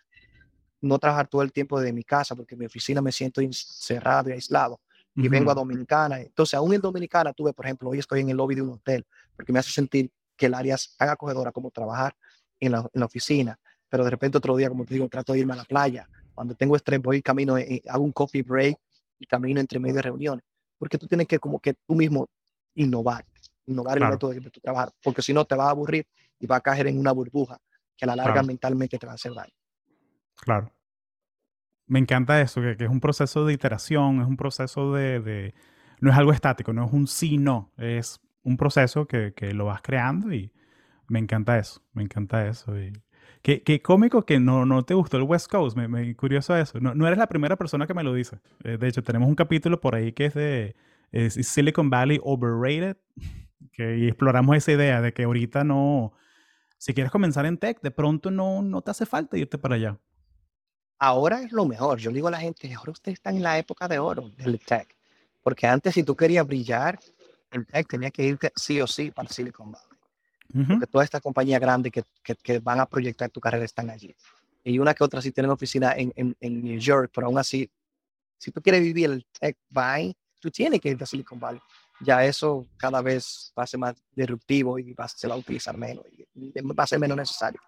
[0.81, 4.29] no trabajar todo el tiempo de mi casa, porque en mi oficina me siento encerrado
[4.29, 4.79] y aislado.
[5.17, 6.19] Y vengo a Dominicana.
[6.19, 9.05] Entonces, aún en Dominicana tuve, por ejemplo, hoy estoy en el lobby de un hotel,
[9.33, 12.13] porque me hace sentir que el área es tan acogedora como trabajar
[12.59, 13.57] en la, en la, oficina.
[13.87, 16.09] Pero de repente otro día, como te digo, trato de irme a la playa.
[16.35, 18.77] Cuando tengo estrés, voy camino, eh, hago un coffee break
[19.17, 20.45] y camino entre medio de reuniones.
[20.77, 22.27] Porque tú tienes que como que tú mismo
[22.75, 23.25] innovar,
[23.65, 24.13] innovar claro.
[24.13, 26.05] el método de tu trabajo, porque si no te vas a aburrir
[26.39, 27.57] y vas a caer en una burbuja
[27.95, 28.47] que a la larga claro.
[28.47, 29.53] mentalmente te va a hacer daño.
[30.35, 30.71] Claro.
[31.87, 35.53] Me encanta eso, que, que, es un proceso de iteración, es un proceso de, de,
[36.01, 37.71] No es algo estático, no es un sí, no.
[37.77, 40.51] Es un proceso que, que lo vas creando y
[41.07, 42.77] me encanta eso, me encanta eso.
[42.77, 42.91] Y...
[43.45, 46.79] Qué, qué cómico que no, no te gustó el West Coast, me, me curioso eso.
[46.79, 48.39] No, no, eres la primera persona que me lo dice.
[48.63, 50.75] Eh, de hecho, tenemos un capítulo por ahí que es de
[51.29, 52.97] Silicon Valley overrated,
[53.71, 56.13] que y exploramos esa idea de que ahorita no,
[56.79, 59.99] si quieres comenzar en tech, de pronto no, no te hace falta irte para allá.
[60.97, 61.99] Ahora es lo mejor.
[61.99, 64.87] Yo digo a la gente, ahora ustedes están en la época de oro del tech.
[65.43, 66.99] Porque antes, si tú querías brillar
[67.51, 69.84] en tech, tenías que irte sí o sí para Silicon Valley.
[70.53, 70.67] Uh -huh.
[70.67, 74.15] Porque todas estas compañías grandes que, que, que, van a proyectar tu carrera están allí.
[74.63, 77.69] Y una que otra sí tienen oficina en, en, en New York, pero aún así,
[78.37, 81.61] si tú quieres vivir el tech vibe, tú tienes que irte a Silicon Valley.
[82.01, 85.77] Ya eso cada vez va a ser más disruptivo y va, se va a utilizar
[85.77, 87.61] menos y va a ser menos necesario.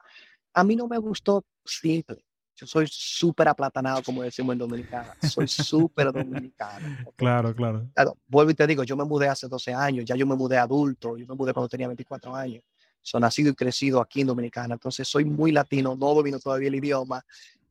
[0.53, 2.26] A mí no me gustó simple.
[2.57, 5.15] Yo soy súper aplatanado, como decimos en Dominicana.
[5.21, 6.87] Soy súper dominicano.
[7.07, 7.13] Okay.
[7.15, 8.17] Claro, claro, claro.
[8.27, 11.17] Vuelvo y te digo, yo me mudé hace 12 años, ya yo me mudé adulto,
[11.17, 12.63] yo me mudé cuando tenía 24 años.
[13.01, 16.75] Soy nacido y crecido aquí en Dominicana, entonces soy muy latino, no domino todavía el
[16.75, 17.23] idioma,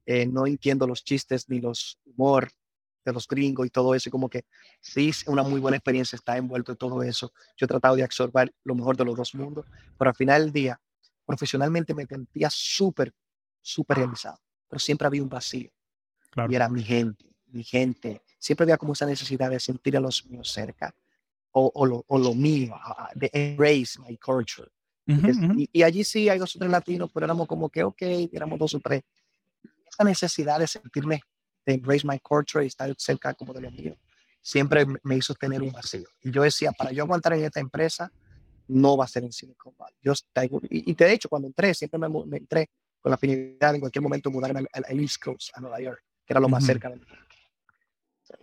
[0.07, 2.49] eh, no entiendo los chistes ni los humor
[3.05, 4.45] de los gringos y todo eso, y como que
[4.81, 7.33] sí es una muy buena experiencia estar envuelto en todo eso.
[7.57, 9.67] Yo he tratado de absorber lo mejor de los dos mundos,
[9.99, 10.81] pero al final del día,
[11.25, 13.13] profesionalmente me sentía súper,
[13.61, 15.71] súper realizado, pero siempre había un vacío.
[16.31, 16.53] Claro.
[16.53, 18.23] Y era mi gente, mi gente.
[18.39, 20.95] Siempre había como esa necesidad de sentir a los míos cerca,
[21.53, 22.75] o, o, lo, o lo, mío,
[23.15, 24.69] de embrace my culture.
[25.07, 25.61] Uh -huh, uh -huh.
[25.61, 28.03] Y, y, allí sí hay dos o tres latinos, pero éramos como que, ok,
[28.33, 29.03] éramos dos o tres.
[29.89, 31.23] Esa necesidad de sentirme
[31.65, 33.97] de embrace my culture y estar cerca como de lo mío,
[34.43, 36.07] siempre me hizo tener un vacío.
[36.23, 38.13] Y yo decía, para yo aguantar en esta empresa,
[38.69, 39.97] no va a ser en Silicon Valley.
[40.03, 40.13] Yo,
[40.71, 42.69] y, y de hecho, cuando entré, siempre me, me entré
[43.07, 46.41] con de en cualquier momento mudarme al, al, East Coast, a Nueva York, que era
[46.41, 46.67] lo más uh -huh.
[46.67, 47.03] cerca de mí.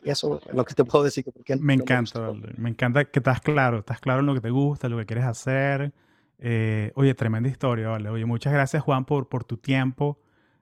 [0.04, 1.26] Y eso es lo que te puedo decir.
[1.26, 4.49] Porque me encanta, me, me, encanta que estás claro, estás claro en lo que te
[4.49, 5.91] gusta, lo que quieres hacer.
[6.39, 8.10] Eh, oye, tremenda historia, ¿vale?
[8.10, 10.19] Oye, muchas gracias, Juan, por, por tu tiempo.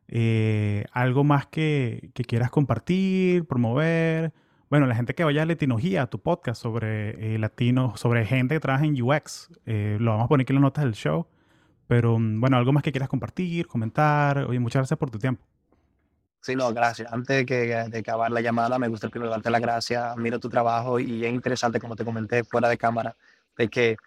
[0.07, 4.33] Eh, algo más que, que, quieras compartir, promover.
[4.69, 8.55] Bueno, la gente que vaya a Latinología, a tu podcast sobre eh, latinos, sobre gente
[8.55, 11.27] que trabaja en UX, eh, lo vamos a poner aquí en las notas del show.
[11.91, 14.45] Pero mm, bueno, algo más que quieras compartir, comentar.
[14.45, 15.43] Oye, muchas gracias por tu tiempo.
[16.39, 17.11] Sí, no, gracias.
[17.11, 17.55] Antes de, que,
[17.89, 20.01] de acabar la llamada, me gusta primero darte las gracias.
[20.01, 23.13] Admiro tu trabajo y es interesante, como te comenté fuera de cámara,
[23.57, 23.97] de que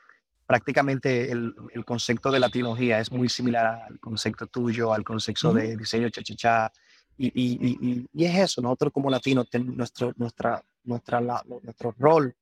[0.47, 5.53] prácticamente el, el, concepto de la tecnología es muy similar al concepto tuyo, al concepto
[5.53, 5.57] -huh.
[5.57, 6.73] de diseño cha
[7.19, 12.35] Y, y, y, y, es eso, nosotros como latinos, nuestro, nuestra, nuestra, la, nuestro rol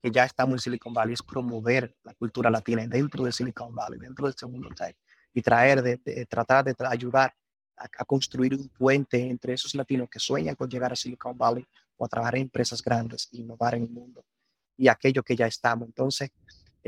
[0.00, 3.98] que ya estamos en Silicon Valley es promover la cultura latina dentro de Silicon Valley,
[3.98, 4.96] dentro del segundo tech,
[5.34, 7.34] y traer, de, tratar de ayudar
[7.76, 11.66] a, a, construir un puente entre esos latinos que sueñan con llegar a Silicon Valley
[11.96, 14.24] o a trabajar en empresas grandes, innovar en el mundo,
[14.76, 15.88] y aquello que ya estamos.
[15.88, 16.30] Entonces,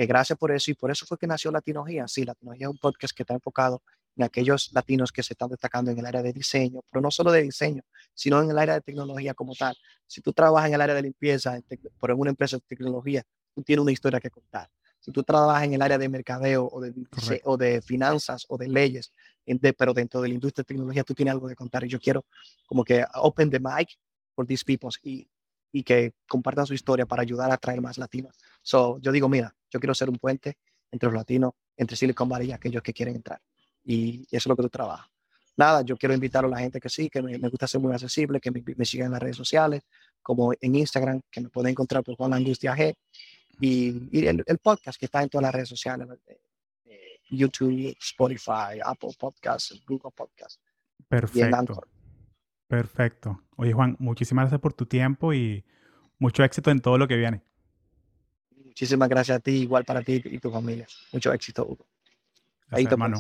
[0.01, 2.09] eh, gracias por eso y por eso fue que nació Latinología.
[2.09, 3.83] Sí, Latinología es un podcast que está enfocado
[4.17, 7.31] en aquellos latinos que se están destacando en el área de diseño, pero no solo
[7.31, 7.83] de diseño,
[8.15, 9.77] sino en el área de tecnología como tal.
[10.07, 11.65] Si tú trabajas en el área de limpieza, en
[11.99, 13.23] por una empresa de tecnología,
[13.55, 14.71] tú tienes una historia que contar.
[15.01, 16.95] Si tú trabajas en el área de mercadeo o de,
[17.45, 19.13] o de finanzas o de leyes,
[19.45, 21.85] de, pero dentro de la industria de tecnología, tú tienes algo que contar.
[21.85, 22.25] Y yo quiero
[22.65, 23.99] como que open the mic
[24.35, 25.29] for these people y
[25.73, 28.37] y que compartan su historia para ayudar a traer más latinos.
[28.63, 30.59] So, yo digo, mira, yo quiero ser un puente
[30.91, 33.41] entre los latinos, entre Silicon Valley y aquellos que quieren entrar.
[33.85, 35.07] Y eso es lo que tú trabajas.
[35.57, 38.41] Nada, yo quiero invitar a la gente que sí, que me, gusta ser muy accesible,
[38.41, 39.83] que me, me, sigan en las redes sociales,
[40.23, 42.95] como en Instagram, que me pueden encontrar por Juan Angustia G,
[43.61, 46.41] y, y el, el, podcast que está en todas las redes sociales, eh,
[46.87, 50.59] eh, YouTube, Spotify, Apple Podcasts, Google Podcasts.
[51.07, 52.00] Perfecto.
[52.71, 53.43] Perfecto.
[53.57, 55.65] Oye, Juan, muchísimas gracias por tu tiempo y
[56.21, 57.43] mucho éxito en todo lo que viene.
[58.65, 60.87] Muchísimas gracias a ti, igual para ti y tu familia.
[61.13, 61.85] Mucho éxito, Hugo.
[62.71, 63.19] Ahí hermano.